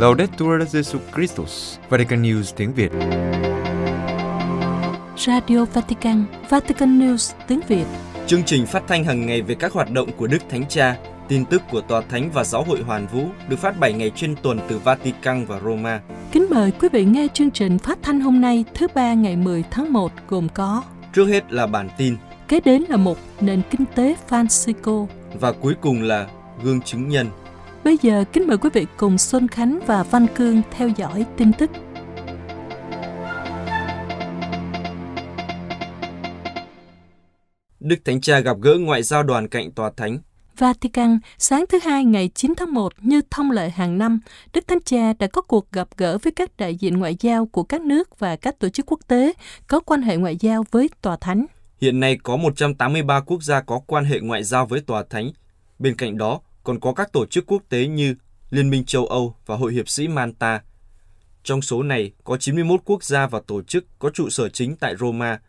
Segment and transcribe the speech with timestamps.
[0.00, 2.92] Laudetur Jesu Christus, Vatican News tiếng Việt.
[5.16, 7.84] Radio Vatican, Vatican News tiếng Việt.
[8.26, 10.96] Chương trình phát thanh hàng ngày về các hoạt động của Đức Thánh Cha,
[11.28, 14.34] tin tức của Tòa Thánh và Giáo hội Hoàn Vũ được phát 7 ngày trên
[14.42, 16.00] tuần từ Vatican và Roma.
[16.32, 19.64] Kính mời quý vị nghe chương trình phát thanh hôm nay thứ ba ngày 10
[19.70, 20.82] tháng 1 gồm có
[21.14, 22.16] Trước hết là bản tin
[22.48, 25.06] Kế đến là một nền kinh tế Francisco.
[25.40, 26.26] và cuối cùng là
[26.62, 27.26] gương chứng nhân.
[27.84, 31.52] Bây giờ kính mời quý vị cùng Xuân Khánh và Văn Cương theo dõi tin
[31.52, 31.70] tức.
[37.80, 40.18] Đức Thánh Cha gặp gỡ ngoại giao đoàn cạnh Tòa Thánh.
[40.58, 44.20] Vatican, sáng thứ Hai ngày 9 tháng 1 như thông lệ hàng năm,
[44.52, 47.62] Đức Thánh Cha đã có cuộc gặp gỡ với các đại diện ngoại giao của
[47.62, 49.32] các nước và các tổ chức quốc tế
[49.66, 51.46] có quan hệ ngoại giao với Tòa Thánh.
[51.80, 55.30] Hiện nay có 183 quốc gia có quan hệ ngoại giao với Tòa Thánh.
[55.78, 58.14] Bên cạnh đó, còn có các tổ chức quốc tế như
[58.50, 60.62] Liên minh châu Âu và Hội hiệp sĩ Manta.
[61.42, 64.96] Trong số này, có 91 quốc gia và tổ chức có trụ sở chính tại
[64.96, 65.40] Roma.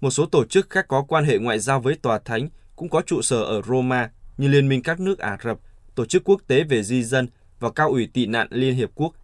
[0.00, 3.02] Một số tổ chức khác có quan hệ ngoại giao với Tòa Thánh cũng có
[3.06, 5.58] trụ sở ở Roma như Liên minh các nước Ả Rập,
[5.94, 7.28] Tổ chức Quốc tế về Di dân
[7.60, 9.14] và Cao ủy tị nạn Liên Hiệp Quốc.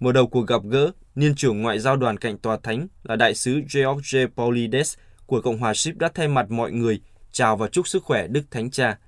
[0.00, 3.34] Mở đầu cuộc gặp gỡ, Niên trưởng Ngoại giao đoàn cạnh Tòa Thánh là Đại
[3.34, 4.96] sứ George Paulides
[5.26, 7.00] của Cộng hòa Ship đã thay mặt mọi người
[7.32, 8.98] chào và chúc sức khỏe Đức Thánh Cha.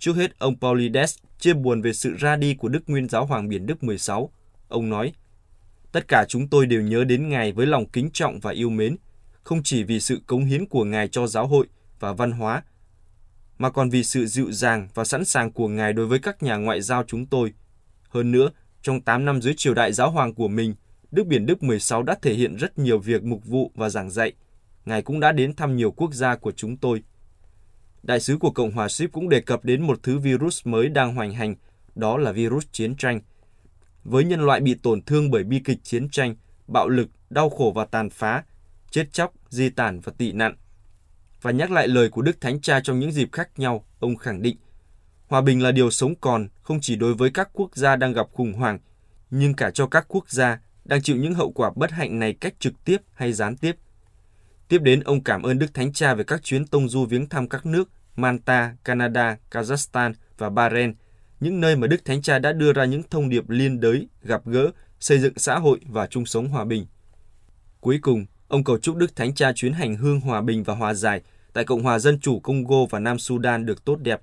[0.00, 3.48] Trước hết, ông Paulides chia buồn về sự ra đi của Đức Nguyên Giáo Hoàng
[3.48, 4.30] Biển Đức 16.
[4.68, 5.12] Ông nói,
[5.92, 8.96] Tất cả chúng tôi đều nhớ đến Ngài với lòng kính trọng và yêu mến,
[9.42, 11.66] không chỉ vì sự cống hiến của Ngài cho giáo hội
[11.98, 12.62] và văn hóa,
[13.58, 16.56] mà còn vì sự dịu dàng và sẵn sàng của Ngài đối với các nhà
[16.56, 17.52] ngoại giao chúng tôi.
[18.08, 18.50] Hơn nữa,
[18.82, 20.74] trong 8 năm dưới triều đại giáo hoàng của mình,
[21.10, 24.32] Đức Biển Đức 16 đã thể hiện rất nhiều việc mục vụ và giảng dạy.
[24.84, 27.02] Ngài cũng đã đến thăm nhiều quốc gia của chúng tôi.
[28.02, 31.14] Đại sứ của Cộng hòa Ship cũng đề cập đến một thứ virus mới đang
[31.14, 31.54] hoành hành,
[31.94, 33.20] đó là virus chiến tranh.
[34.04, 36.34] Với nhân loại bị tổn thương bởi bi kịch chiến tranh,
[36.66, 38.44] bạo lực, đau khổ và tàn phá,
[38.90, 40.56] chết chóc, di tản và tị nạn.
[41.42, 44.42] Và nhắc lại lời của Đức Thánh Cha trong những dịp khác nhau, ông khẳng
[44.42, 44.56] định,
[45.26, 48.26] hòa bình là điều sống còn không chỉ đối với các quốc gia đang gặp
[48.32, 48.78] khủng hoảng,
[49.30, 52.54] nhưng cả cho các quốc gia đang chịu những hậu quả bất hạnh này cách
[52.58, 53.76] trực tiếp hay gián tiếp.
[54.70, 57.48] Tiếp đến, ông cảm ơn Đức Thánh Cha về các chuyến tông du viếng thăm
[57.48, 60.94] các nước Manta, Canada, Kazakhstan và Bahrain,
[61.40, 64.46] những nơi mà Đức Thánh Cha đã đưa ra những thông điệp liên đới, gặp
[64.46, 64.70] gỡ,
[65.00, 66.86] xây dựng xã hội và chung sống hòa bình.
[67.80, 70.94] Cuối cùng, ông cầu chúc Đức Thánh Cha chuyến hành hương hòa bình và hòa
[70.94, 71.20] giải
[71.52, 74.20] tại Cộng hòa Dân chủ Congo và Nam Sudan được tốt đẹp.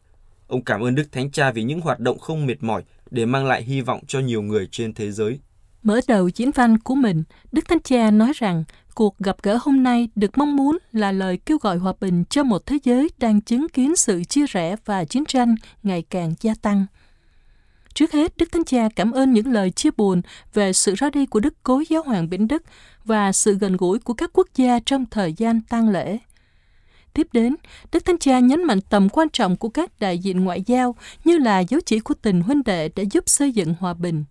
[0.47, 3.45] Ông cảm ơn Đức Thánh Cha vì những hoạt động không mệt mỏi để mang
[3.45, 5.39] lại hy vọng cho nhiều người trên thế giới.
[5.83, 8.63] Mở đầu diễn văn của mình, Đức Thánh Cha nói rằng
[8.97, 12.43] cuộc gặp gỡ hôm nay được mong muốn là lời kêu gọi hòa bình cho
[12.43, 16.53] một thế giới đang chứng kiến sự chia rẽ và chiến tranh ngày càng gia
[16.61, 16.85] tăng.
[17.93, 20.21] Trước hết, Đức Thánh Cha cảm ơn những lời chia buồn
[20.53, 22.63] về sự ra đi của Đức Cố Giáo hoàng Bỉnh Đức
[23.05, 26.17] và sự gần gũi của các quốc gia trong thời gian tang lễ.
[27.13, 27.55] Tiếp đến,
[27.91, 31.37] Đức Thánh Cha nhấn mạnh tầm quan trọng của các đại diện ngoại giao như
[31.37, 34.23] là dấu chỉ của tình huynh đệ để giúp xây dựng hòa bình.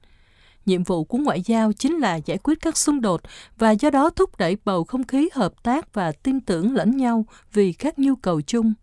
[0.66, 3.21] Nhiệm vụ của ngoại giao chính là giải quyết các xung đột
[3.59, 7.25] và do đó thúc đẩy bầu không khí hợp tác và tin tưởng lẫn nhau
[7.53, 8.75] vì các nhu cầu chung.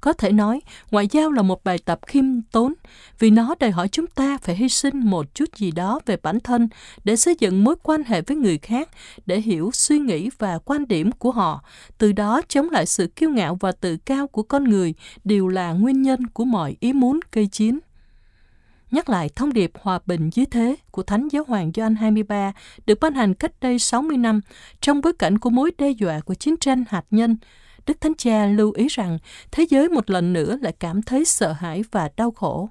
[0.00, 0.60] Có thể nói,
[0.90, 2.74] ngoại giao là một bài tập khiêm tốn
[3.18, 6.40] vì nó đòi hỏi chúng ta phải hy sinh một chút gì đó về bản
[6.40, 6.68] thân
[7.04, 8.88] để xây dựng mối quan hệ với người khác,
[9.26, 11.64] để hiểu suy nghĩ và quan điểm của họ,
[11.98, 14.94] từ đó chống lại sự kiêu ngạo và tự cao của con người
[15.24, 17.78] đều là nguyên nhân của mọi ý muốn gây chiến
[18.90, 22.52] nhắc lại thông điệp hòa bình dưới thế của Thánh Giáo hoàng Gioan 23
[22.86, 24.40] được ban hành cách đây 60 năm
[24.80, 27.36] trong bối cảnh của mối đe dọa của chiến tranh hạt nhân.
[27.86, 29.18] Đức Thánh Cha lưu ý rằng
[29.50, 32.68] thế giới một lần nữa lại cảm thấy sợ hãi và đau khổ.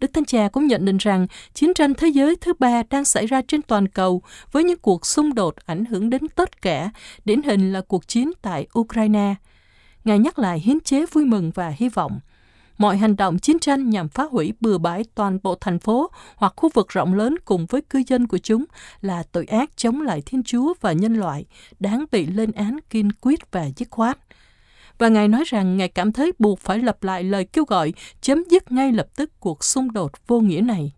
[0.00, 3.26] Đức Thánh Cha cũng nhận định rằng chiến tranh thế giới thứ ba đang xảy
[3.26, 4.22] ra trên toàn cầu
[4.52, 6.90] với những cuộc xung đột ảnh hưởng đến tất cả,
[7.24, 9.34] điển hình là cuộc chiến tại Ukraine.
[10.04, 12.20] Ngài nhắc lại hiến chế vui mừng và hy vọng–
[12.78, 16.52] mọi hành động chiến tranh nhằm phá hủy bừa bãi toàn bộ thành phố hoặc
[16.56, 18.64] khu vực rộng lớn cùng với cư dân của chúng
[19.00, 21.44] là tội ác chống lại Thiên Chúa và nhân loại,
[21.80, 24.18] đáng bị lên án kiên quyết và dứt khoát.
[24.98, 28.44] Và Ngài nói rằng Ngài cảm thấy buộc phải lặp lại lời kêu gọi chấm
[28.50, 30.92] dứt ngay lập tức cuộc xung đột vô nghĩa này.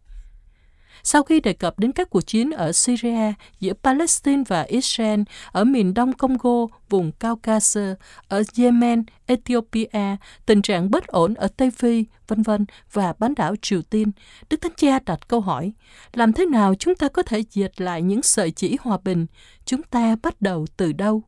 [1.09, 5.21] Sau khi đề cập đến các cuộc chiến ở Syria giữa Palestine và Israel,
[5.53, 7.97] ở miền đông Congo, vùng Caucasus,
[8.29, 10.17] ở Yemen, Ethiopia,
[10.47, 14.13] tình trạng bất ổn ở Tây Phi, vân vân và bán đảo Triều Tiên,
[14.51, 15.73] Đức Thánh Cha đặt câu hỏi,
[16.13, 19.27] làm thế nào chúng ta có thể diệt lại những sợi chỉ hòa bình?
[19.65, 21.23] Chúng ta bắt đầu từ đâu?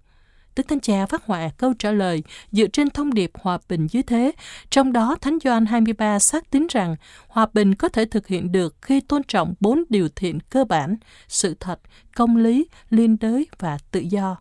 [0.58, 2.22] Đức Thánh Cha phát họa câu trả lời
[2.52, 4.32] dựa trên thông điệp hòa bình dưới thế.
[4.70, 6.96] Trong đó, Thánh Gioan 23 xác tín rằng
[7.28, 10.96] hòa bình có thể thực hiện được khi tôn trọng bốn điều thiện cơ bản,
[11.28, 11.80] sự thật,
[12.16, 14.36] công lý, liên đới và tự do.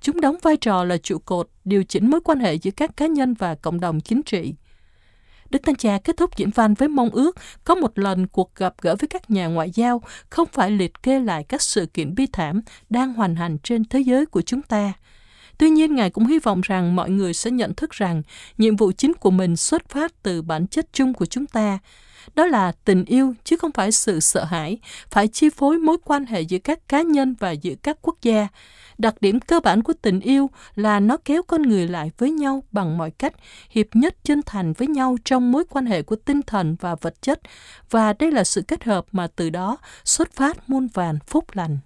[0.00, 3.06] Chúng đóng vai trò là trụ cột điều chỉnh mối quan hệ giữa các cá
[3.06, 4.54] nhân và cộng đồng chính trị.
[5.50, 8.74] Đức Thánh Cha kết thúc diễn văn với mong ước có một lần cuộc gặp
[8.80, 12.26] gỡ với các nhà ngoại giao không phải liệt kê lại các sự kiện bi
[12.32, 12.60] thảm
[12.90, 14.92] đang hoành hành trên thế giới của chúng ta.
[15.58, 18.22] Tuy nhiên, Ngài cũng hy vọng rằng mọi người sẽ nhận thức rằng
[18.58, 21.78] nhiệm vụ chính của mình xuất phát từ bản chất chung của chúng ta,
[22.34, 24.78] đó là tình yêu chứ không phải sự sợ hãi,
[25.10, 28.48] phải chi phối mối quan hệ giữa các cá nhân và giữa các quốc gia.
[28.98, 32.62] Đặc điểm cơ bản của tình yêu là nó kéo con người lại với nhau
[32.72, 33.32] bằng mọi cách,
[33.70, 37.22] hiệp nhất chân thành với nhau trong mối quan hệ của tinh thần và vật
[37.22, 37.40] chất,
[37.90, 41.78] và đây là sự kết hợp mà từ đó xuất phát muôn vàn phúc lành.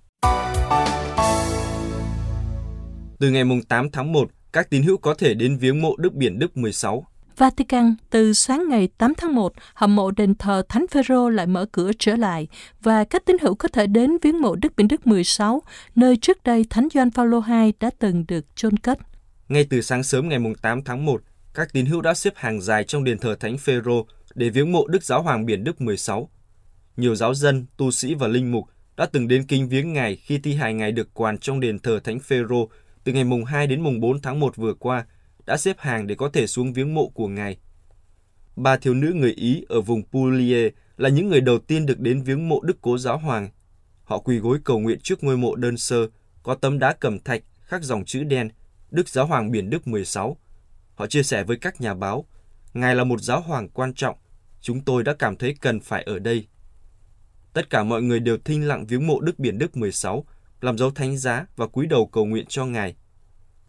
[3.22, 6.38] Từ ngày 8 tháng 1, các tín hữu có thể đến viếng mộ Đức Biển
[6.38, 11.28] Đức 16 Vatican, từ sáng ngày 8 tháng 1, hầm mộ đền thờ Thánh Phêrô
[11.28, 12.48] lại mở cửa trở lại
[12.80, 15.62] và các tín hữu có thể đến viếng mộ Đức Biển Đức 16,
[15.94, 18.98] nơi trước đây Thánh Gioan Phaolô II đã từng được chôn cất.
[19.48, 21.22] Ngay từ sáng sớm ngày 8 tháng 1,
[21.54, 24.86] các tín hữu đã xếp hàng dài trong đền thờ Thánh Phêrô để viếng mộ
[24.86, 26.28] Đức Giáo Hoàng Biển Đức 16.
[26.96, 28.64] Nhiều giáo dân, tu sĩ và linh mục
[28.96, 32.00] đã từng đến kinh viếng ngài khi thi hài ngài được quàn trong đền thờ
[32.04, 32.68] Thánh Phêrô
[33.04, 35.06] từ ngày mùng 2 đến mùng 4 tháng 1 vừa qua–
[35.46, 37.56] đã xếp hàng để có thể xuống viếng mộ của ngài.
[38.56, 42.22] Ba thiếu nữ người Ý ở vùng Puglia là những người đầu tiên được đến
[42.22, 43.48] viếng mộ Đức Cố Giáo Hoàng.
[44.04, 46.08] Họ quỳ gối cầu nguyện trước ngôi mộ đơn sơ,
[46.42, 48.50] có tấm đá cẩm thạch khắc dòng chữ đen
[48.90, 50.36] Đức Giáo Hoàng Biển Đức 16.
[50.94, 52.26] Họ chia sẻ với các nhà báo,
[52.74, 54.16] Ngài là một giáo hoàng quan trọng,
[54.60, 56.46] chúng tôi đã cảm thấy cần phải ở đây.
[57.52, 60.26] Tất cả mọi người đều thinh lặng viếng mộ Đức Biển Đức 16,
[60.62, 62.94] làm dấu thánh giá và cúi đầu cầu nguyện cho Ngài.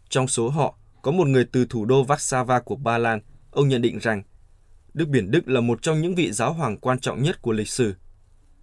[0.08, 3.20] Trong số họ, có một người từ thủ đô Warsaw của Ba Lan,
[3.50, 4.22] ông nhận định rằng
[4.94, 7.68] Đức Biển Đức là một trong những vị giáo hoàng quan trọng nhất của lịch
[7.68, 7.94] sử.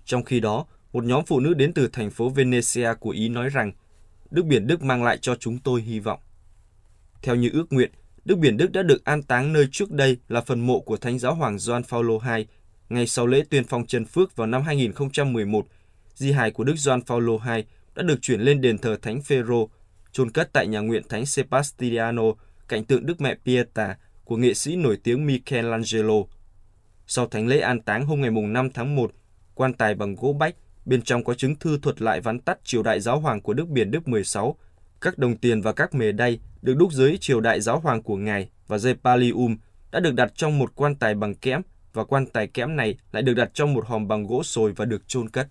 [0.06, 3.50] Trong khi đó, một nhóm phụ nữ đến từ thành phố Venezia của Ý nói
[3.50, 3.72] rằng
[4.32, 6.20] Đức Biển Đức mang lại cho chúng tôi hy vọng.
[7.22, 7.92] Theo như ước nguyện,
[8.26, 11.20] Đức Biển Đức đã được an táng nơi trước đây là phần mộ của Thánh
[11.20, 12.46] Giáo Hoàng Gioan Phaolô II,
[12.90, 15.68] ngay sau lễ tuyên phong chân phước vào năm 2011.
[16.16, 17.64] Di hài của Đức Gioan Phaolô II
[17.96, 19.70] đã được chuyển lên đền thờ Thánh Phêrô
[20.12, 22.24] chôn cất tại nhà nguyện Thánh Sebastiano
[22.68, 26.16] cạnh tượng Đức Mẹ Pieta của nghệ sĩ nổi tiếng Michelangelo.
[27.08, 29.12] Sau thánh lễ an táng hôm ngày 5 tháng 1,
[29.56, 30.56] quan tài bằng gỗ bách,
[30.86, 33.68] bên trong có chứng thư thuật lại vắn tắt triều đại giáo hoàng của Đức
[33.68, 34.56] Biển Đức 16.
[35.02, 38.16] Các đồng tiền và các mề đay được đúc dưới triều đại giáo hoàng của
[38.16, 39.58] ngài và dây pallium
[39.92, 41.62] đã được đặt trong một quan tài bằng kẽm
[41.94, 44.86] và quan tài kẽm này lại được đặt trong một hòm bằng gỗ sồi và
[44.86, 45.48] được chôn cất.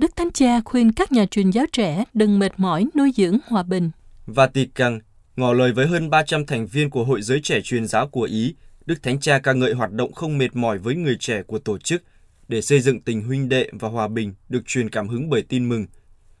[0.00, 3.62] Đức Thánh Cha khuyên các nhà truyền giáo trẻ đừng mệt mỏi nuôi dưỡng hòa
[3.62, 3.90] bình.
[4.26, 4.98] Vatican
[5.36, 8.54] ngỏ lời với hơn 300 thành viên của Hội giới trẻ truyền giáo của Ý,
[8.86, 11.78] Đức Thánh Cha ca ngợi hoạt động không mệt mỏi với người trẻ của tổ
[11.78, 12.02] chức
[12.48, 15.68] để xây dựng tình huynh đệ và hòa bình được truyền cảm hứng bởi tin
[15.68, 15.86] mừng.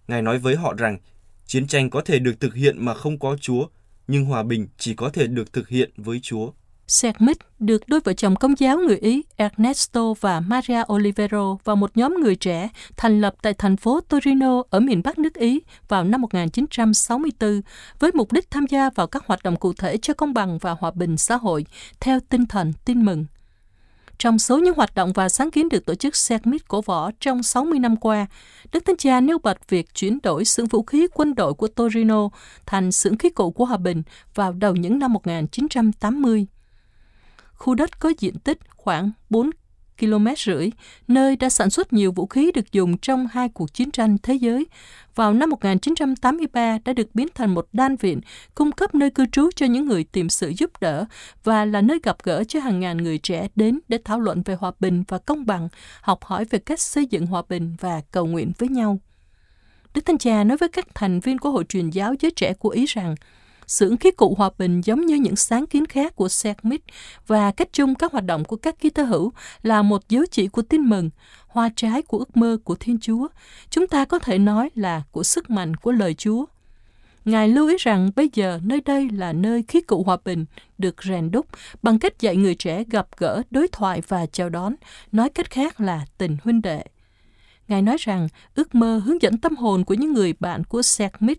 [0.08, 0.98] Ngài nói với họ rằng,
[1.46, 3.66] chiến tranh có thể được thực hiện mà không có Chúa,
[4.08, 6.50] nhưng hòa bình chỉ có thể được thực hiện với Chúa.
[6.90, 11.96] Sermit được đôi vợ chồng công giáo người Ý Ernesto và Maria Olivero và một
[11.96, 16.04] nhóm người trẻ thành lập tại thành phố Torino ở miền Bắc nước Ý vào
[16.04, 17.60] năm 1964
[17.98, 20.76] với mục đích tham gia vào các hoạt động cụ thể cho công bằng và
[20.80, 21.66] hòa bình xã hội
[22.00, 23.26] theo tinh thần tin mừng.
[24.18, 27.42] Trong số những hoạt động và sáng kiến được tổ chức Segmit cổ võ trong
[27.42, 28.26] 60 năm qua,
[28.72, 32.28] Đức Thánh Cha nêu bật việc chuyển đổi xưởng vũ khí quân đội của Torino
[32.66, 34.02] thành xưởng khí cụ của hòa bình
[34.34, 36.46] vào đầu những năm 1980
[37.60, 39.50] khu đất có diện tích khoảng 4
[40.00, 40.70] km rưỡi,
[41.08, 44.34] nơi đã sản xuất nhiều vũ khí được dùng trong hai cuộc chiến tranh thế
[44.34, 44.66] giới.
[45.14, 48.20] Vào năm 1983 đã được biến thành một đan viện,
[48.54, 51.04] cung cấp nơi cư trú cho những người tìm sự giúp đỡ
[51.44, 54.54] và là nơi gặp gỡ cho hàng ngàn người trẻ đến để thảo luận về
[54.54, 55.68] hòa bình và công bằng,
[56.00, 58.98] học hỏi về cách xây dựng hòa bình và cầu nguyện với nhau.
[59.94, 62.68] Đức Thanh Cha nói với các thành viên của Hội truyền giáo giới trẻ của
[62.68, 63.14] Ý rằng
[63.70, 66.80] xưởng khí cụ hòa bình giống như những sáng kiến khác của Sermit
[67.26, 70.48] và cách chung các hoạt động của các ký tơ hữu là một dấu chỉ
[70.48, 71.10] của tin mừng,
[71.46, 73.28] hoa trái của ước mơ của Thiên Chúa.
[73.70, 76.44] Chúng ta có thể nói là của sức mạnh của lời Chúa.
[77.24, 80.44] Ngài lưu ý rằng bây giờ nơi đây là nơi khí cụ hòa bình
[80.78, 81.46] được rèn đúc
[81.82, 84.74] bằng cách dạy người trẻ gặp gỡ, đối thoại và chào đón,
[85.12, 86.82] nói cách khác là tình huynh đệ.
[87.68, 91.38] Ngài nói rằng ước mơ hướng dẫn tâm hồn của những người bạn của Sermit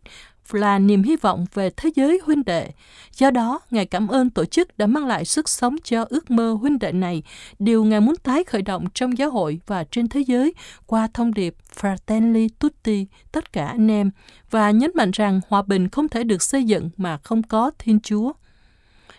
[0.52, 2.72] là niềm hy vọng về thế giới huynh đệ.
[3.18, 6.58] Do đó, Ngài cảm ơn tổ chức đã mang lại sức sống cho ước mơ
[6.62, 7.24] huynh đệ này,
[7.60, 10.54] điều Ngài muốn tái khởi động trong giáo hội và trên thế giới
[10.86, 14.12] qua thông điệp Fratelli Tutti, tất cả anh em,
[14.50, 18.00] và nhấn mạnh rằng hòa bình không thể được xây dựng mà không có Thiên
[18.00, 18.34] Chúa.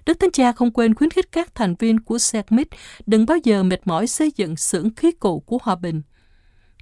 [0.07, 2.69] Đức Thánh Cha không quên khuyến khích các thành viên của SECMIT
[3.07, 6.03] đừng bao giờ mệt mỏi xây dựng xưởng khí cụ của hòa bình.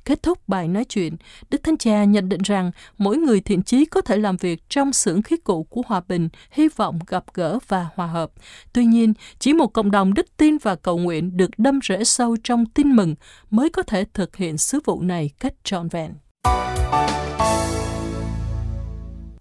[0.04, 1.16] Kết thúc bài nói chuyện,
[1.50, 4.92] Đức Thánh Cha nhận định rằng mỗi người thiện chí có thể làm việc trong
[4.92, 8.30] xưởng khí cụ của hòa bình, hy vọng gặp gỡ và hòa hợp.
[8.72, 12.36] Tuy nhiên, chỉ một cộng đồng đức tin và cầu nguyện được đâm rễ sâu
[12.44, 13.14] trong tin mừng
[13.50, 16.12] mới có thể thực hiện sứ vụ này cách trọn vẹn.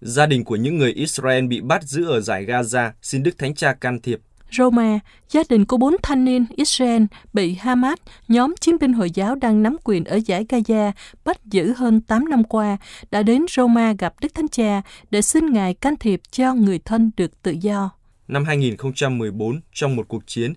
[0.01, 3.55] Gia đình của những người Israel bị bắt giữ ở giải Gaza xin Đức Thánh
[3.55, 4.19] Cha can thiệp.
[4.51, 7.03] Roma, gia đình của bốn thanh niên Israel
[7.33, 10.91] bị Hamas, nhóm chiến binh Hồi giáo đang nắm quyền ở giải Gaza,
[11.25, 12.77] bắt giữ hơn 8 năm qua,
[13.11, 17.11] đã đến Roma gặp Đức Thánh Cha để xin Ngài can thiệp cho người thân
[17.17, 17.89] được tự do.
[18.27, 20.53] Năm 2014, trong một cuộc chiến,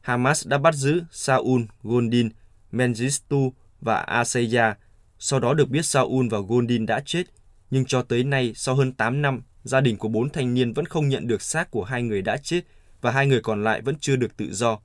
[0.00, 2.28] Hamas đã bắt giữ Saul, Gondin,
[2.72, 4.74] Mengistu và Aseya.
[5.18, 7.22] Sau đó được biết Saul và Gondin đã chết,
[7.70, 10.86] nhưng cho tới nay, sau hơn 8 năm, gia đình của bốn thanh niên vẫn
[10.86, 12.60] không nhận được xác của hai người đã chết
[13.04, 14.78] và hai người còn lại vẫn chưa được tự do.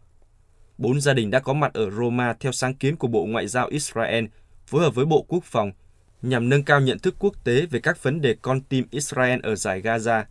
[0.78, 3.68] Bốn gia đình đã có mặt ở Roma theo sáng kiến của Bộ Ngoại giao
[3.68, 4.26] Israel
[4.68, 5.72] phối hợp với Bộ Quốc phòng
[6.22, 9.56] nhằm nâng cao nhận thức quốc tế về các vấn đề con tim Israel ở
[9.56, 10.24] giải Gaza.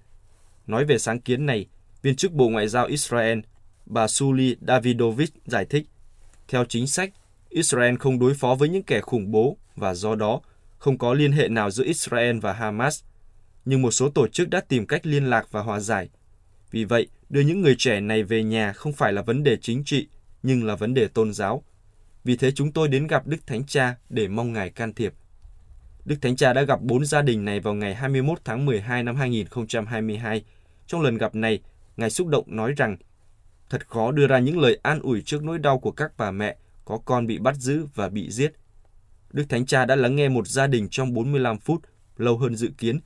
[0.66, 1.66] Nói về sáng kiến này,
[2.02, 3.38] viên chức Bộ Ngoại giao Israel,
[3.87, 5.87] bà Suli Davidovich giải thích,
[6.49, 7.12] theo chính sách,
[7.49, 10.40] Israel không đối phó với những kẻ khủng bố và do đó
[10.78, 13.04] không có liên hệ nào giữa Israel và Hamas.
[13.64, 16.09] Nhưng một số tổ chức đã tìm cách liên lạc và hòa giải.
[16.70, 19.84] Vì vậy, đưa những người trẻ này về nhà không phải là vấn đề chính
[19.84, 20.08] trị,
[20.42, 21.62] nhưng là vấn đề tôn giáo.
[22.25, 25.14] Vì thế chúng tôi đến gặp Đức Thánh Cha để mong Ngài can thiệp.
[26.04, 29.16] Đức Thánh Cha đã gặp bốn gia đình này vào ngày 21 tháng 12 năm
[29.16, 30.44] 2022.
[30.87, 31.60] Trong lần gặp này,
[31.96, 32.96] Ngài xúc động nói rằng
[33.70, 36.56] thật khó đưa ra những lời an ủi trước nỗi đau của các bà mẹ
[36.84, 38.52] có con bị bắt giữ và bị giết.
[39.32, 41.82] Đức Thánh Cha đã lắng nghe một gia đình trong 45 phút,
[42.16, 43.00] lâu hơn dự kiến,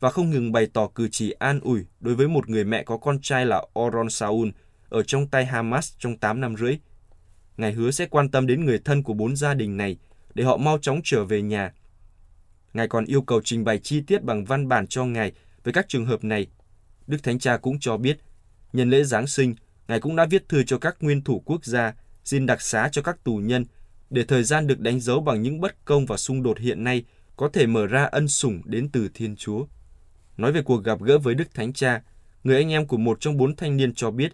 [0.00, 2.96] và không ngừng bày tỏ cử chỉ an ủi đối với một người mẹ có
[2.96, 4.48] con trai là Oron Saul
[4.88, 6.78] ở trong tay Hamas trong 8 năm rưỡi.
[7.56, 9.96] Ngài hứa sẽ quan tâm đến người thân của bốn gia đình này
[10.34, 11.72] để họ mau chóng trở về nhà.
[12.72, 15.32] Ngài còn yêu cầu trình bày chi tiết bằng văn bản cho Ngài
[15.64, 16.46] về các trường hợp này.
[17.06, 18.18] Đức Thánh Cha cũng cho biết,
[18.72, 19.54] nhân lễ Giáng sinh,
[19.88, 23.02] Ngài cũng đã viết thư cho các nguyên thủ quốc gia, xin đặc xá cho
[23.02, 23.64] các tù nhân,
[24.10, 27.04] để thời gian được đánh dấu bằng những bất công và xung đột hiện nay
[27.36, 29.66] có thể mở ra ân sủng đến từ Thiên Chúa.
[30.36, 32.02] Nói về cuộc gặp gỡ với Đức Thánh Cha,
[32.44, 34.32] người anh em của một trong bốn thanh niên cho biết,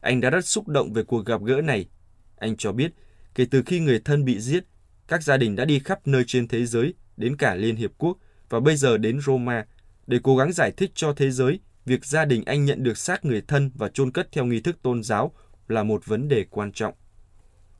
[0.00, 1.88] anh đã rất xúc động về cuộc gặp gỡ này.
[2.36, 2.92] Anh cho biết,
[3.34, 4.64] kể từ khi người thân bị giết,
[5.08, 8.18] các gia đình đã đi khắp nơi trên thế giới, đến cả Liên Hiệp Quốc
[8.48, 9.66] và bây giờ đến Roma
[10.06, 13.24] để cố gắng giải thích cho thế giới việc gia đình anh nhận được xác
[13.24, 15.32] người thân và chôn cất theo nghi thức tôn giáo
[15.68, 16.94] là một vấn đề quan trọng.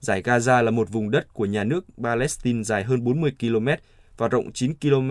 [0.00, 3.68] Giải Gaza là một vùng đất của nhà nước Palestine dài hơn 40 km
[4.16, 5.10] và rộng 9 km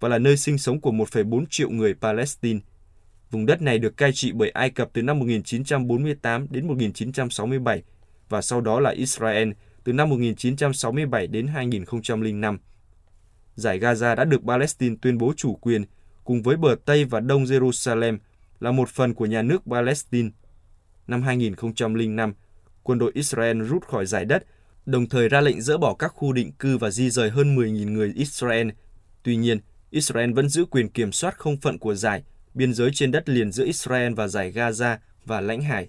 [0.00, 2.60] và là nơi sinh sống của 1,4 triệu người Palestine.
[3.30, 7.82] Vùng đất này được cai trị bởi Ai Cập từ năm 1948 đến 1967
[8.28, 9.50] và sau đó là Israel
[9.84, 12.58] từ năm 1967 đến 2005.
[13.54, 15.84] Giải Gaza đã được Palestine tuyên bố chủ quyền
[16.24, 18.18] cùng với bờ Tây và Đông Jerusalem
[18.60, 20.30] là một phần của nhà nước Palestine.
[21.06, 22.34] Năm 2005,
[22.82, 24.44] quân đội Israel rút khỏi giải đất,
[24.86, 27.92] đồng thời ra lệnh dỡ bỏ các khu định cư và di rời hơn 10.000
[27.92, 28.68] người Israel.
[29.22, 29.58] Tuy nhiên,
[29.90, 32.22] Israel vẫn giữ quyền kiểm soát không phận của giải,
[32.54, 35.88] biên giới trên đất liền giữa Israel và giải Gaza và lãnh hải.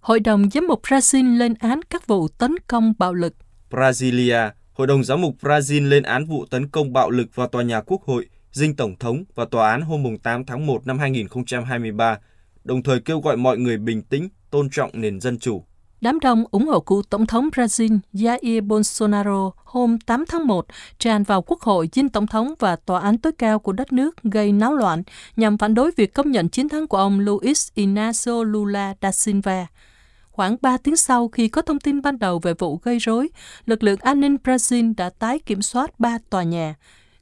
[0.00, 3.34] Hội đồng giám mục Brazil lên án các vụ tấn công bạo lực.
[3.70, 7.62] Brasilia, Hội đồng giám mục Brazil lên án vụ tấn công bạo lực vào tòa
[7.62, 12.18] nhà quốc hội, dinh tổng thống và tòa án hôm 8 tháng 1 năm 2023,
[12.64, 15.64] đồng thời kêu gọi mọi người bình tĩnh, tôn trọng nền dân chủ.
[16.02, 20.66] Đám đông ủng hộ cựu Tổng thống Brazil Jair Bolsonaro hôm 8 tháng 1
[20.98, 24.22] tràn vào Quốc hội, dinh Tổng thống và Tòa án tối cao của đất nước
[24.22, 25.02] gây náo loạn
[25.36, 29.66] nhằm phản đối việc công nhận chiến thắng của ông Luiz Inácio Lula da Silva.
[30.30, 33.28] Khoảng 3 tiếng sau khi có thông tin ban đầu về vụ gây rối,
[33.66, 36.74] lực lượng an ninh Brazil đã tái kiểm soát ba tòa nhà.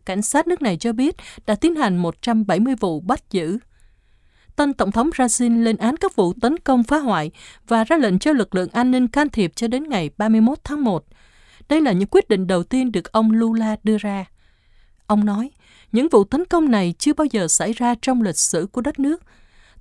[0.05, 3.59] Cảnh sát nước này cho biết đã tiến hành 170 vụ bắt giữ
[4.61, 7.31] tân Tổng thống Brazil lên án các vụ tấn công phá hoại
[7.69, 10.85] và ra lệnh cho lực lượng an ninh can thiệp cho đến ngày 31 tháng
[10.85, 11.05] 1.
[11.69, 14.25] Đây là những quyết định đầu tiên được ông Lula đưa ra.
[15.07, 15.51] Ông nói,
[15.93, 18.99] những vụ tấn công này chưa bao giờ xảy ra trong lịch sử của đất
[18.99, 19.23] nước.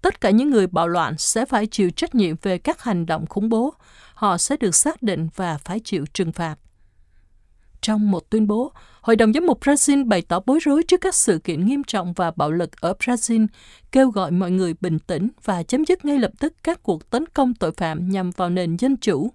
[0.02, 3.26] Tất cả những người bạo loạn sẽ phải chịu trách nhiệm về các hành động
[3.26, 3.74] khủng bố.
[4.14, 6.56] Họ sẽ được xác định và phải chịu trừng phạt.
[7.82, 8.74] Trong một tuyên bố,
[9.10, 12.14] Hội đồng giám mục Brazil bày tỏ bối rối trước các sự kiện nghiêm trọng
[12.14, 13.48] và bạo lực ở Brazil,
[13.92, 17.26] kêu gọi mọi người bình tĩnh và chấm dứt ngay lập tức các cuộc tấn
[17.26, 19.32] công tội phạm nhằm vào nền dân chủ.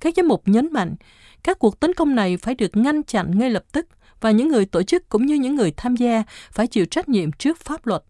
[0.00, 0.94] Các giám mục nhấn mạnh,
[1.42, 3.86] các cuộc tấn công này phải được ngăn chặn ngay lập tức
[4.20, 6.22] và những người tổ chức cũng như những người tham gia
[6.52, 8.02] phải chịu trách nhiệm trước pháp luật.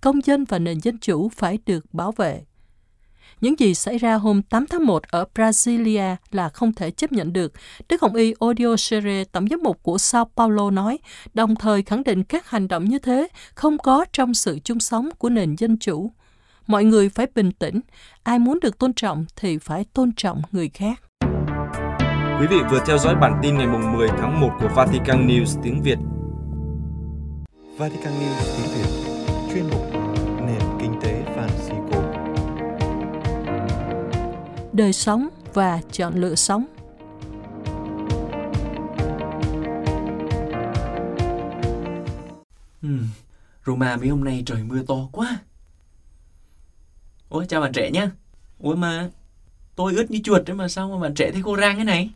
[0.00, 2.44] Công dân và nền dân chủ phải được bảo vệ.
[3.40, 7.32] Những gì xảy ra hôm 8 tháng 1 ở Brasilia là không thể chấp nhận
[7.32, 7.52] được,
[7.88, 10.98] Đức Hồng Y Odio Sere, tổng giám mục của Sao Paulo nói,
[11.34, 15.08] đồng thời khẳng định các hành động như thế không có trong sự chung sống
[15.18, 16.10] của nền dân chủ.
[16.66, 17.80] Mọi người phải bình tĩnh,
[18.22, 21.00] ai muốn được tôn trọng thì phải tôn trọng người khác.
[22.40, 25.82] Quý vị vừa theo dõi bản tin ngày 10 tháng 1 của Vatican News tiếng
[25.82, 25.98] Việt.
[27.78, 28.88] Vatican News tiếng Việt
[29.54, 29.87] chuyên mục
[34.78, 36.66] Đời sống và chọn lựa sống.
[42.82, 42.88] Ừ,
[43.66, 45.38] Roma mấy hôm nay trời mưa to quá.
[47.28, 48.10] Ủa chào bạn trẻ nhá.
[48.58, 49.10] Ủa mà
[49.76, 52.10] tôi ướt như chuột đấy mà sao mà bạn trẻ thấy khô rang thế này?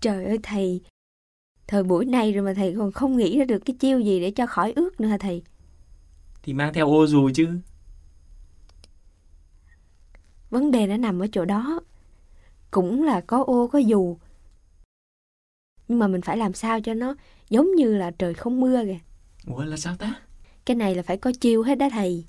[0.00, 0.80] Trời ơi thầy,
[1.66, 4.30] thời buổi này rồi mà thầy còn không nghĩ ra được cái chiêu gì để
[4.30, 5.42] cho khỏi ướt nữa hả thầy?
[6.42, 7.48] Thì mang theo ô dù chứ.
[10.50, 11.80] Vấn đề nó nằm ở chỗ đó.
[12.70, 14.16] Cũng là có ô có dù.
[15.88, 17.14] Nhưng mà mình phải làm sao cho nó
[17.48, 18.98] giống như là trời không mưa kìa.
[19.46, 20.14] Ủa là sao ta?
[20.64, 22.24] Cái này là phải có chiêu hết đó thầy.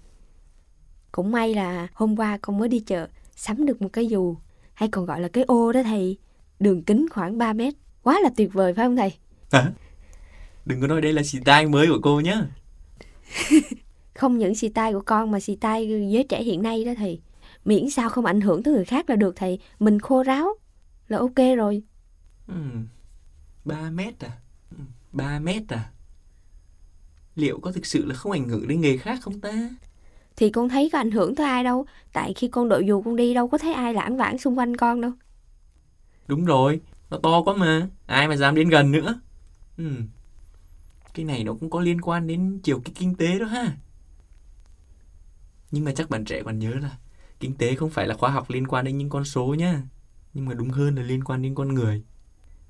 [1.12, 4.38] Cũng may là hôm qua con mới đi chợ sắm được một cái dù
[4.74, 6.18] hay còn gọi là cái ô đó thầy.
[6.60, 7.74] Đường kính khoảng 3 mét.
[8.04, 9.14] Quá là tuyệt vời phải không thầy?
[9.52, 9.72] Hả?
[10.66, 12.42] Đừng có nói đây là xì tai mới của cô nhá.
[14.14, 17.22] Không những xì tai của con mà xì tai giới trẻ hiện nay đó thầy.
[17.66, 19.60] Miễn sao không ảnh hưởng tới người khác là được thầy.
[19.80, 20.56] Mình khô ráo
[21.08, 21.84] là ok rồi.
[22.48, 22.54] Ừ.
[23.66, 24.32] 3 mét à?
[24.72, 24.78] Ừ,
[25.12, 25.92] 3 mét à?
[27.36, 29.70] Liệu có thực sự là không ảnh hưởng đến người khác không ta?
[30.36, 31.86] Thì con thấy có ảnh hưởng tới ai đâu.
[32.14, 34.78] Tại khi con đội dù con đi đâu có thấy ai lãng vãng xung quanh
[34.78, 35.12] con đâu.
[36.28, 37.90] Đúng rồi, nó to quá mà.
[38.06, 39.20] Ai mà dám đến gần nữa.
[39.78, 39.92] Ừ.
[41.14, 43.78] Cái này nó cũng có liên quan đến chiều kích kinh tế đó ha.
[45.72, 46.98] Nhưng mà chắc bạn trẻ còn nhớ là
[47.40, 49.82] kinh tế không phải là khoa học liên quan đến những con số nhá.
[50.34, 52.04] Nhưng mà đúng hơn là liên quan đến con người.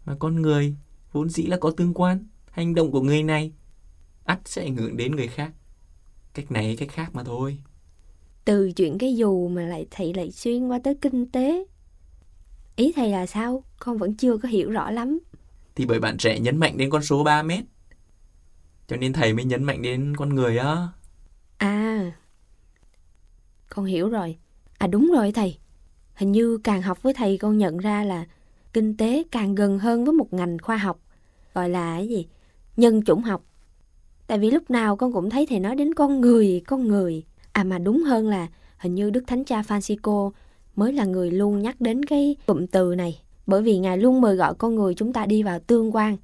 [0.06, 0.76] Mà con người
[1.12, 2.26] vốn dĩ là có tương quan.
[2.52, 3.52] Hành động của người này
[4.24, 5.52] ắt sẽ ảnh hưởng đến người khác.
[6.34, 7.58] Cách này cách khác mà thôi.
[8.46, 11.66] Từ chuyện cái dù mà lại thầy lại xuyên qua tới kinh tế.
[12.76, 13.64] Ý thầy là sao?
[13.80, 15.20] Con vẫn chưa có hiểu rõ lắm.
[15.76, 17.64] Thì bởi bạn trẻ nhấn mạnh đến con số 3 mét.
[18.88, 20.88] Cho nên thầy mới nhấn mạnh đến con người á.
[21.58, 22.12] À,
[23.70, 24.38] con hiểu rồi.
[24.78, 25.58] À đúng rồi thầy.
[26.14, 28.26] Hình như càng học với thầy con nhận ra là
[28.74, 31.00] kinh tế càng gần hơn với một ngành khoa học.
[31.54, 32.28] Gọi là cái gì?
[32.78, 33.44] Nhân chủng học.
[34.28, 37.24] Tại vì lúc nào con cũng thấy thầy nói đến con người, con người.
[37.52, 40.32] À mà đúng hơn là hình như Đức Thánh Cha Francisco
[40.76, 43.22] mới là người luôn nhắc đến cái cụm từ này.
[43.48, 46.18] Bởi vì Ngài luôn mời gọi con người chúng ta đi vào tương quan.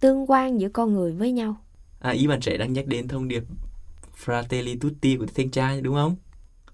[0.00, 1.56] Tương quan giữa con người với nhau.
[2.00, 3.42] À ý bạn trẻ đang nhắc đến thông điệp
[4.24, 6.16] Fratelli Tutti của Thanh Cha đúng không?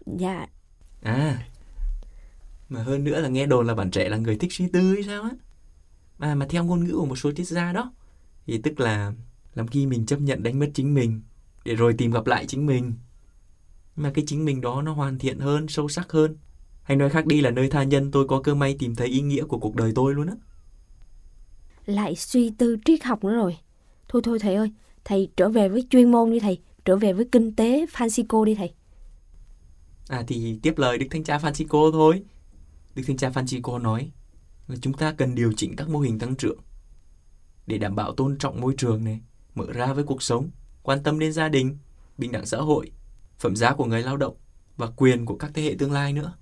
[0.06, 0.46] Dạ,
[1.03, 1.49] À
[2.69, 5.03] Mà hơn nữa là nghe đồn là bạn trẻ là người thích suy tư hay
[5.03, 5.31] sao á
[6.19, 7.93] À mà theo ngôn ngữ của một số triết gia đó
[8.47, 9.12] Thì tức là
[9.55, 11.23] Làm khi mình chấp nhận đánh mất chính mình
[11.65, 12.93] Để rồi tìm gặp lại chính mình
[13.97, 16.37] Mà cái chính mình đó nó hoàn thiện hơn Sâu sắc hơn
[16.83, 19.21] Hay nói khác đi là nơi tha nhân tôi có cơ may tìm thấy ý
[19.21, 20.35] nghĩa của cuộc đời tôi luôn á
[21.87, 23.57] lại suy tư triết học nữa rồi.
[24.09, 24.71] Thôi thôi thầy ơi,
[25.05, 26.59] thầy trở về với chuyên môn đi thầy.
[26.85, 28.73] Trở về với kinh tế Francisco đi thầy.
[30.09, 32.23] À thì tiếp lời Đức Thánh Cha Francisco thôi
[32.95, 34.11] Đức Thánh Cha Francisco nói
[34.69, 36.59] là chúng ta cần điều chỉnh các mô hình tăng trưởng
[37.67, 39.21] để đảm bảo tôn trọng môi trường này,
[39.55, 40.51] mở ra với cuộc sống,
[40.83, 41.77] quan tâm đến gia đình,
[42.19, 42.91] bình đẳng xã hội,
[43.38, 44.37] phẩm giá của người lao động
[44.77, 46.35] và quyền của các thế hệ tương lai nữa.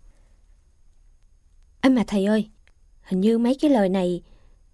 [1.81, 2.49] Ê mà thầy ơi,
[3.03, 4.23] hình như mấy cái lời này,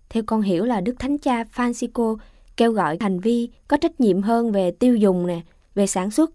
[0.09, 2.17] theo con hiểu là Đức Thánh Cha Francisco
[2.57, 5.41] kêu gọi hành vi có trách nhiệm hơn về tiêu dùng nè,
[5.75, 6.31] về sản xuất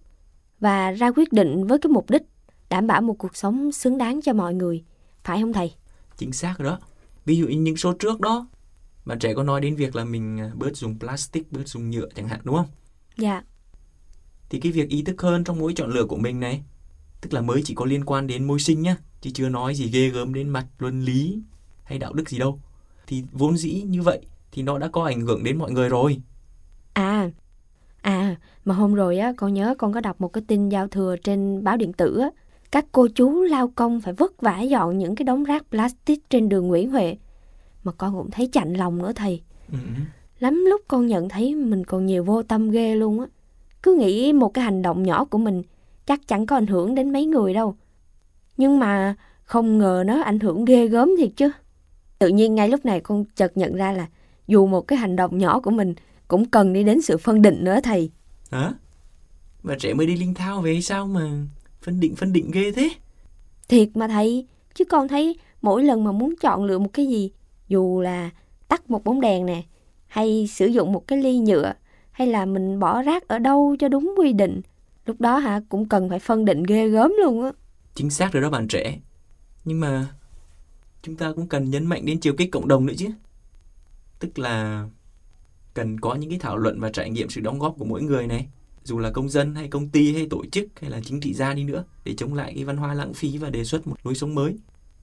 [0.59, 2.21] và ra quyết định với cái mục đích
[2.71, 4.83] đảm bảo một cuộc sống xứng đáng cho mọi người.
[5.23, 5.73] Phải không thầy?
[6.17, 6.79] Chính xác rồi đó.
[7.25, 8.47] Ví dụ như những số trước đó,
[9.05, 12.09] bạn trẻ có nói đến việc là mình à, bớt dùng plastic, bớt dùng nhựa
[12.15, 12.67] chẳng hạn đúng không?
[13.17, 13.43] Dạ,
[14.49, 16.63] Thì cái việc ý thức hơn trong mỗi chọn lựa của mình này,
[17.21, 19.89] tức là mới chỉ có liên quan đến môi sinh nhá, chứ chưa nói gì
[19.89, 21.39] ghê gớm đến mặt luân lý
[21.83, 22.59] hay đạo đức gì đâu.
[23.07, 26.21] Thì vốn dĩ như vậy thì nó đã có ảnh hưởng đến mọi người rồi.
[26.93, 27.29] À,
[28.01, 31.15] à, mà hôm rồi á, con nhớ con có đọc một cái tin giao thừa
[31.23, 32.29] trên báo điện tử á.
[32.71, 36.49] Các cô chú lao công phải vất vả dọn những cái đống rác plastic trên
[36.49, 37.17] đường Nguyễn Huệ.
[37.83, 39.41] Mà con cũng thấy chạnh lòng nữa thầy.
[39.71, 39.77] Ừ.
[40.39, 43.25] Lắm lúc con nhận thấy mình còn nhiều vô tâm ghê luôn á.
[43.83, 45.63] Cứ nghĩ một cái hành động nhỏ của mình
[46.05, 47.75] chắc chẳng có ảnh hưởng đến mấy người đâu.
[48.57, 51.51] Nhưng mà không ngờ nó ảnh hưởng ghê gớm thiệt chứ.
[52.19, 54.07] Tự nhiên ngay lúc này con chợt nhận ra là
[54.47, 55.95] dù một cái hành động nhỏ của mình
[56.27, 58.11] cũng cần đi đến sự phân định nữa thầy.
[58.51, 58.73] Hả?
[59.63, 61.31] Mà trẻ mới đi linh thao về sao mà
[61.81, 62.89] phân định phân định ghê thế?
[63.69, 67.31] Thiệt mà thầy, chứ con thấy mỗi lần mà muốn chọn lựa một cái gì,
[67.67, 68.29] dù là
[68.67, 69.63] tắt một bóng đèn nè,
[70.07, 71.73] hay sử dụng một cái ly nhựa,
[72.11, 74.61] hay là mình bỏ rác ở đâu cho đúng quy định,
[75.05, 77.51] lúc đó hả cũng cần phải phân định ghê gớm luôn á.
[77.95, 78.99] Chính xác rồi đó bạn trẻ.
[79.65, 80.07] Nhưng mà
[81.03, 83.07] chúng ta cũng cần nhấn mạnh đến chiều kích cộng đồng nữa chứ.
[84.19, 84.85] Tức là
[85.73, 88.27] cần có những cái thảo luận và trải nghiệm sự đóng góp của mỗi người
[88.27, 88.47] này
[88.83, 91.53] dù là công dân hay công ty hay tổ chức hay là chính trị gia
[91.53, 94.15] đi nữa để chống lại cái văn hóa lãng phí và đề xuất một lối
[94.15, 94.55] sống mới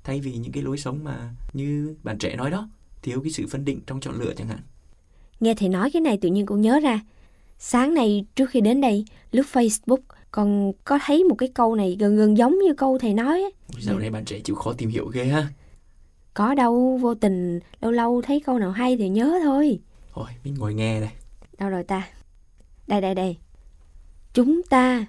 [0.05, 2.69] thay vì những cái lối sống mà như bạn trẻ nói đó
[3.03, 4.61] thiếu cái sự phân định trong chọn lựa chẳng hạn
[5.41, 7.01] Nghe thầy nói cái này tự nhiên con nhớ ra.
[7.59, 9.99] Sáng nay trước khi đến đây, lướt Facebook,
[10.31, 13.41] con có thấy một cái câu này gần gần giống như câu thầy nói.
[13.75, 15.49] Ôi, dạo này bạn trẻ chịu khó tìm hiểu ghê ha
[16.35, 19.79] Có đâu, vô tình, lâu lâu thấy câu nào hay thì nhớ thôi.
[20.14, 21.11] thôi mình ngồi nghe đây
[21.59, 22.09] Đâu rồi ta?
[22.87, 23.37] Đây, đây, đây.
[24.38, 25.07] Chúng ta,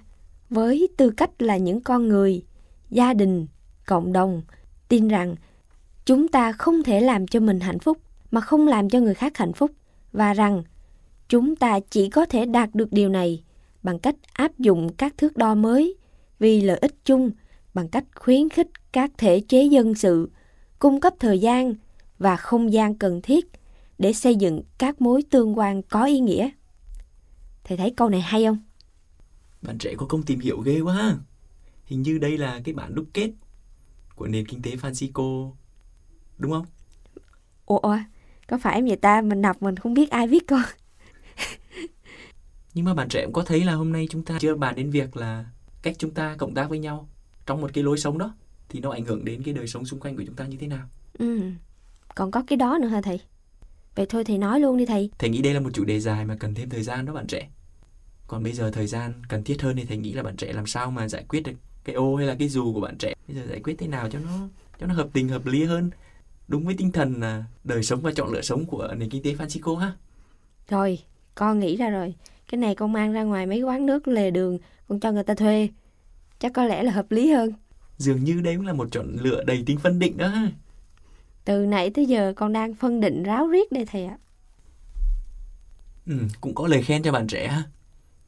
[0.48, 2.42] với tư cách là những con người,
[2.90, 3.46] gia đình,
[3.86, 4.42] cộng đồng,
[4.88, 5.34] tin rằng
[6.04, 7.98] chúng ta không thể làm cho mình hạnh phúc
[8.30, 9.70] mà không làm cho người khác hạnh phúc
[10.12, 10.62] và rằng
[11.28, 13.42] chúng ta chỉ có thể đạt được điều này
[13.82, 15.94] bằng cách áp dụng các thước đo mới
[16.38, 17.30] vì lợi ích chung
[17.74, 20.30] bằng cách khuyến khích các thể chế dân sự
[20.78, 21.74] cung cấp thời gian
[22.18, 23.46] và không gian cần thiết
[23.98, 26.50] để xây dựng các mối tương quan có ý nghĩa.
[27.64, 28.58] Thầy thấy câu này hay không?
[29.62, 31.16] Bạn trẻ có công tìm hiểu ghê quá ha
[31.84, 33.30] hình như đây là cái bản đúc kết
[34.14, 35.52] của nền kinh tế Francisco
[36.38, 36.66] đúng không
[37.66, 37.98] Ủa,
[38.48, 40.62] có phải vậy ta mình đọc mình không biết ai viết con.
[42.74, 44.90] Nhưng mà bạn trẻ cũng có thấy là hôm nay chúng ta chưa bàn đến
[44.90, 45.44] việc là
[45.82, 47.08] cách chúng ta cộng tác với nhau
[47.46, 48.34] trong một cái lối sống đó
[48.68, 50.66] thì nó ảnh hưởng đến cái đời sống xung quanh của chúng ta như thế
[50.66, 50.88] nào.
[51.18, 51.40] Ừ,
[52.14, 53.20] còn có cái đó nữa hả thầy?
[53.94, 55.10] Vậy thôi thầy nói luôn đi thầy.
[55.18, 57.26] Thầy nghĩ đây là một chủ đề dài mà cần thêm thời gian đó bạn
[57.26, 57.48] trẻ.
[58.30, 60.66] Còn bây giờ thời gian cần thiết hơn thì thầy nghĩ là bạn trẻ làm
[60.66, 61.52] sao mà giải quyết được
[61.84, 63.14] cái ô hay là cái dù của bạn trẻ.
[63.28, 64.48] Bây giờ giải quyết thế nào cho nó
[64.80, 65.90] cho nó hợp tình hợp lý hơn
[66.48, 69.34] đúng với tinh thần là đời sống và chọn lựa sống của nền kinh tế
[69.34, 69.92] Francisco ha.
[70.68, 70.98] Rồi,
[71.34, 72.14] con nghĩ ra rồi.
[72.50, 75.34] Cái này con mang ra ngoài mấy quán nước lề đường, con cho người ta
[75.34, 75.68] thuê.
[76.38, 77.52] Chắc có lẽ là hợp lý hơn.
[77.98, 80.50] Dường như đây cũng là một chọn lựa đầy tính phân định đó ha.
[81.44, 84.18] Từ nãy tới giờ con đang phân định ráo riết đây thầy ạ.
[86.06, 87.62] Ừ, cũng có lời khen cho bạn trẻ ha.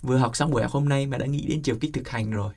[0.03, 2.31] Vừa học xong buổi học hôm nay mà đã nghĩ đến chiều kích thực hành
[2.31, 2.53] rồi.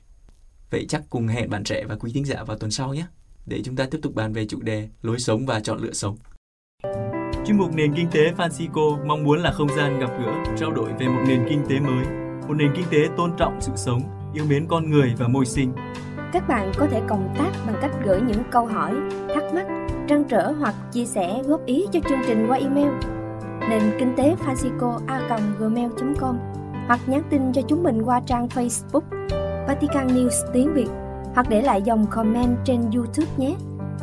[0.70, 3.06] Vậy chắc cùng hẹn bạn trẻ và quý thính giả vào tuần sau nhé.
[3.46, 6.16] Để chúng ta tiếp tục bàn về chủ đề lối sống và chọn lựa sống.
[7.46, 10.92] Chuyên mục Nền Kinh tế Francisco mong muốn là không gian gặp gỡ, trao đổi
[10.98, 12.06] về một nền kinh tế mới,
[12.48, 14.02] một nền kinh tế tôn trọng sự sống,
[14.34, 15.72] yêu mến con người và môi sinh.
[16.32, 18.94] Các bạn có thể cộng tác bằng cách gửi những câu hỏi,
[19.34, 19.66] thắc mắc,
[20.08, 22.92] trăn trở hoặc chia sẻ góp ý cho chương trình qua email
[23.70, 26.36] nền kinh tế Francisco a gmail.com
[26.86, 29.00] hoặc nhắn tin cho chúng mình qua trang Facebook
[29.68, 30.88] Vatican News tiếng Việt
[31.34, 33.54] hoặc để lại dòng comment trên YouTube nhé.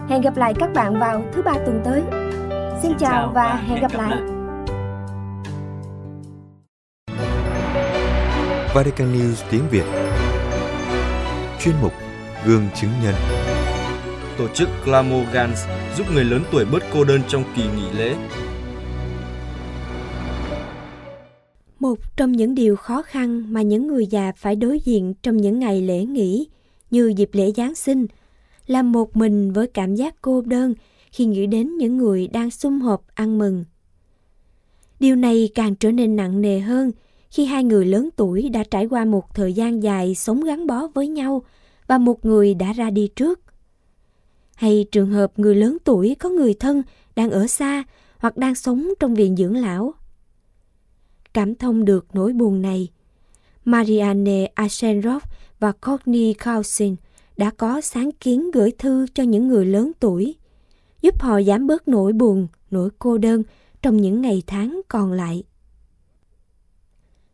[0.10, 2.04] Hẹn gặp lại các bạn vào thứ ba tuần tới.
[2.82, 4.18] Xin chào và hẹn gặp lại.
[8.74, 9.86] Vatican News tiếng Việt
[11.60, 11.94] Chuyên mục
[12.46, 13.14] Gương chứng nhân
[14.38, 15.68] Tổ chức Clamogans
[15.98, 18.16] giúp người lớn tuổi bớt cô đơn trong kỳ nghỉ lễ.
[21.84, 25.60] Một trong những điều khó khăn mà những người già phải đối diện trong những
[25.60, 26.48] ngày lễ nghỉ
[26.92, 28.08] như dịp lễ Giáng sinh
[28.68, 30.74] là một mình với cảm giác cô đơn
[31.12, 33.66] khi nghĩ đến những người đang sum họp ăn mừng.
[35.00, 36.92] Điều này càng trở nên nặng nề hơn
[37.30, 40.88] khi hai người lớn tuổi đã trải qua một thời gian dài sống gắn bó
[40.94, 41.44] với nhau
[41.88, 43.40] và một người đã ra đi trước.
[44.56, 46.84] Hay trường hợp người lớn tuổi có người thân
[47.16, 47.84] đang ở xa
[48.18, 49.94] hoặc đang sống trong viện dưỡng lão.
[51.34, 52.88] Cảm thông được nỗi buồn này,
[53.66, 55.20] Marianne Asenroff
[55.60, 56.96] và Courtney Carlson
[57.38, 60.36] đã có sáng kiến gửi thư cho những người lớn tuổi,
[61.02, 63.44] giúp họ giảm bớt nỗi buồn, nỗi cô đơn
[63.82, 65.44] trong những ngày tháng còn lại.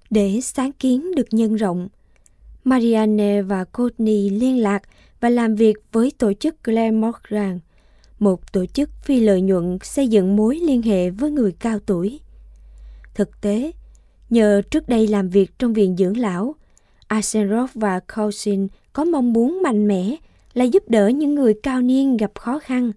[0.10, 1.88] Để sáng kiến được nhân rộng,
[2.64, 4.82] Marianne và Courtney liên lạc
[5.20, 7.60] và làm việc với tổ chức Glenmorgan,
[8.20, 12.20] một tổ chức phi lợi nhuận xây dựng mối liên hệ với người cao tuổi.
[13.16, 13.72] Thực tế,
[14.30, 16.56] nhờ trước đây làm việc trong viện dưỡng lão,
[17.08, 20.16] Asenroff và Cousin có mong muốn mạnh mẽ
[20.54, 22.92] là giúp đỡ những người cao niên gặp khó khăn.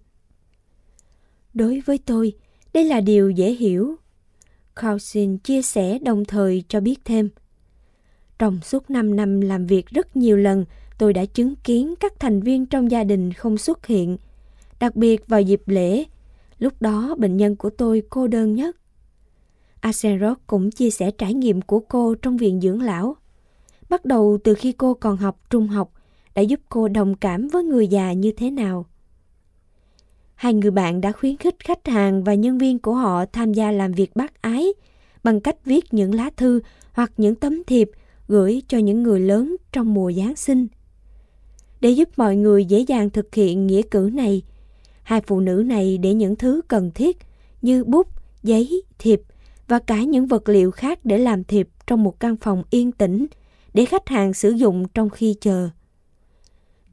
[1.55, 2.33] Đối với tôi,
[2.73, 3.97] đây là điều dễ hiểu.
[4.83, 7.29] Cousin chia sẻ đồng thời cho biết thêm.
[8.39, 10.65] Trong suốt 5 năm làm việc rất nhiều lần,
[10.99, 14.17] tôi đã chứng kiến các thành viên trong gia đình không xuất hiện,
[14.81, 16.05] đặc biệt vào dịp lễ.
[16.59, 18.77] Lúc đó bệnh nhân của tôi cô đơn nhất.
[19.83, 23.17] Asenrock cũng chia sẻ trải nghiệm của cô trong viện dưỡng lão.
[23.89, 25.93] Bắt đầu từ khi cô còn học trung học,
[26.35, 28.87] đã giúp cô đồng cảm với người già như thế nào.
[30.35, 33.71] Hai người bạn đã khuyến khích khách hàng và nhân viên của họ tham gia
[33.71, 34.67] làm việc bác ái
[35.25, 36.61] bằng cách viết những lá thư
[36.93, 37.91] hoặc những tấm thiệp
[38.29, 40.67] gửi cho những người lớn trong mùa Giáng sinh.
[41.81, 44.43] Để giúp mọi người dễ dàng thực hiện nghĩa cử này,
[45.03, 47.17] hai phụ nữ này để những thứ cần thiết
[47.63, 48.07] như bút,
[48.43, 49.23] giấy, thiệp
[49.73, 53.27] và cả những vật liệu khác để làm thiệp trong một căn phòng yên tĩnh
[53.75, 55.69] để khách hàng sử dụng trong khi chờ.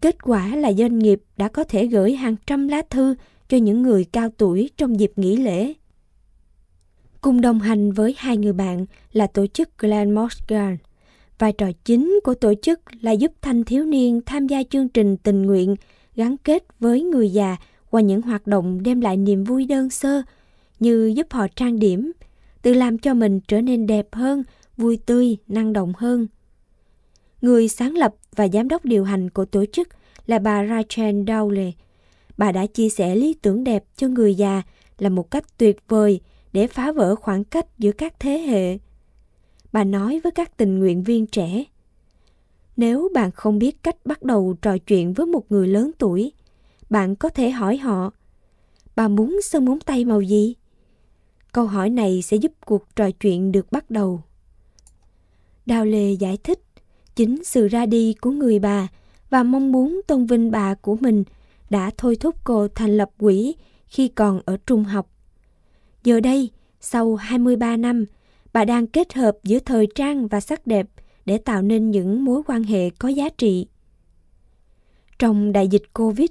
[0.01, 3.15] Kết quả là doanh nghiệp đã có thể gửi hàng trăm lá thư
[3.49, 5.73] cho những người cao tuổi trong dịp nghỉ lễ.
[7.21, 10.77] Cùng đồng hành với hai người bạn là tổ chức Glen Morgan.
[11.39, 15.17] Vai trò chính của tổ chức là giúp thanh thiếu niên tham gia chương trình
[15.17, 15.75] tình nguyện
[16.15, 17.57] gắn kết với người già
[17.89, 20.21] qua những hoạt động đem lại niềm vui đơn sơ
[20.79, 22.11] như giúp họ trang điểm,
[22.61, 24.43] tự làm cho mình trở nên đẹp hơn,
[24.77, 26.27] vui tươi, năng động hơn.
[27.41, 29.87] Người sáng lập và giám đốc điều hành của tổ chức
[30.27, 31.71] là bà Rachel Dowley.
[32.37, 34.61] Bà đã chia sẻ lý tưởng đẹp cho người già
[34.97, 36.21] là một cách tuyệt vời
[36.53, 38.77] để phá vỡ khoảng cách giữa các thế hệ.
[39.71, 41.63] Bà nói với các tình nguyện viên trẻ,
[42.77, 46.31] nếu bạn không biết cách bắt đầu trò chuyện với một người lớn tuổi,
[46.89, 48.11] bạn có thể hỏi họ,
[48.95, 50.55] bà muốn sơn móng tay màu gì?
[51.51, 54.21] Câu hỏi này sẽ giúp cuộc trò chuyện được bắt đầu.
[55.65, 56.59] Đào Lê giải thích,
[57.15, 58.87] chính sự ra đi của người bà
[59.29, 61.23] và mong muốn tôn vinh bà của mình
[61.69, 63.55] đã thôi thúc cô thành lập quỹ
[63.87, 65.09] khi còn ở trung học.
[66.03, 66.49] Giờ đây,
[66.81, 68.05] sau 23 năm,
[68.53, 70.87] bà đang kết hợp giữa thời trang và sắc đẹp
[71.25, 73.67] để tạo nên những mối quan hệ có giá trị.
[75.19, 76.29] Trong đại dịch Covid,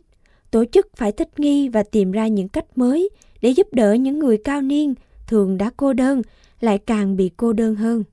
[0.50, 4.18] tổ chức phải thích nghi và tìm ra những cách mới để giúp đỡ những
[4.18, 4.94] người cao niên
[5.28, 6.22] thường đã cô đơn
[6.60, 8.04] lại càng bị cô đơn hơn.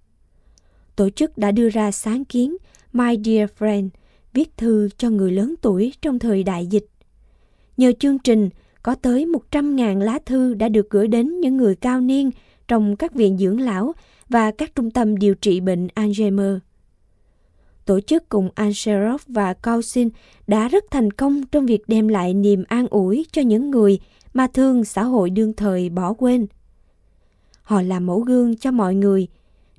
[0.95, 2.57] Tổ chức đã đưa ra sáng kiến
[2.93, 3.89] My Dear Friend,
[4.33, 6.85] viết thư cho người lớn tuổi trong thời đại dịch.
[7.77, 8.49] Nhờ chương trình,
[8.83, 12.31] có tới 100.000 lá thư đã được gửi đến những người cao niên
[12.67, 13.93] trong các viện dưỡng lão
[14.29, 16.59] và các trung tâm điều trị bệnh Alzheimer.
[17.85, 20.09] Tổ chức cùng Anserov và Kausin
[20.47, 23.99] đã rất thành công trong việc đem lại niềm an ủi cho những người
[24.33, 26.47] mà thương xã hội đương thời bỏ quên.
[27.65, 29.27] Họ là mẫu gương cho mọi người,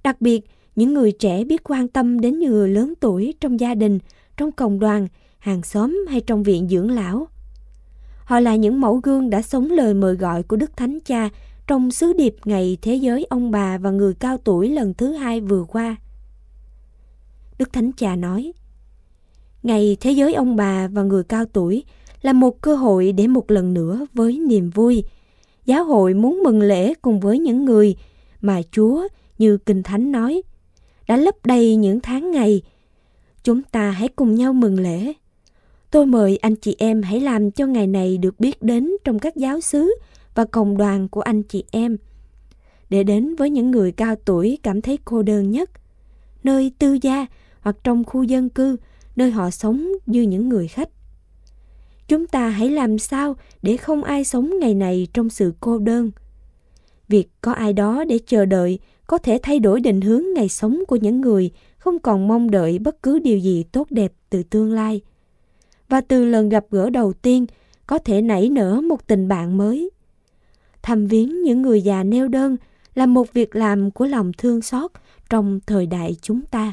[0.05, 3.75] đặc biệt những người trẻ biết quan tâm đến những người lớn tuổi trong gia
[3.75, 3.99] đình,
[4.37, 7.29] trong cộng đoàn, hàng xóm hay trong viện dưỡng lão.
[8.25, 11.29] Họ là những mẫu gương đã sống lời mời gọi của Đức Thánh Cha
[11.67, 15.41] trong sứ điệp ngày Thế giới ông bà và người cao tuổi lần thứ hai
[15.41, 15.97] vừa qua.
[17.59, 18.53] Đức Thánh Cha nói,
[19.63, 21.85] Ngày Thế giới ông bà và người cao tuổi
[22.23, 25.05] là một cơ hội để một lần nữa với niềm vui.
[25.67, 27.97] Giáo hội muốn mừng lễ cùng với những người
[28.41, 30.43] mà Chúa, như Kinh Thánh nói,
[31.09, 32.63] đã lấp đầy những tháng ngày.
[33.43, 35.13] Chúng ta hãy cùng nhau mừng lễ.
[35.91, 39.37] Tôi mời anh chị em hãy làm cho ngày này được biết đến trong các
[39.37, 39.95] giáo xứ
[40.35, 41.97] và cộng đoàn của anh chị em.
[42.91, 45.71] Để đến với những người cao tuổi cảm thấy cô đơn nhất,
[46.45, 47.27] nơi tư gia
[47.61, 48.77] hoặc trong khu dân cư,
[49.17, 50.89] nơi họ sống như những người khách.
[52.09, 56.11] Chúng ta hãy làm sao để không ai sống ngày này trong sự cô đơn.
[57.09, 60.83] Việc có ai đó để chờ đợi có thể thay đổi định hướng ngày sống
[60.89, 64.73] của những người không còn mong đợi bất cứ điều gì tốt đẹp từ tương
[64.73, 65.01] lai.
[65.89, 67.47] Và từ lần gặp gỡ đầu tiên,
[67.87, 69.91] có thể nảy nở một tình bạn mới.
[70.83, 72.57] Thăm viếng những người già neo đơn
[72.95, 74.91] là một việc làm của lòng thương xót
[75.31, 76.73] trong thời đại chúng ta.